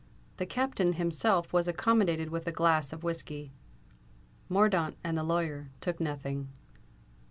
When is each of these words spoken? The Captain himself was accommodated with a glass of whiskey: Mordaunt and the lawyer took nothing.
The 0.37 0.47
Captain 0.47 0.93
himself 0.93 1.53
was 1.53 1.67
accommodated 1.67 2.31
with 2.31 2.47
a 2.47 2.51
glass 2.51 2.91
of 2.91 3.03
whiskey: 3.03 3.53
Mordaunt 4.49 4.97
and 5.03 5.15
the 5.15 5.21
lawyer 5.23 5.69
took 5.79 5.99
nothing. 5.99 6.49